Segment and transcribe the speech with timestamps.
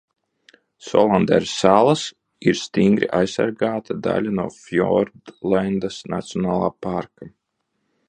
[0.85, 2.05] Solandera salas
[2.53, 7.35] ir stingri aizsargāta daļa no Fjordlendas nacionālā parka.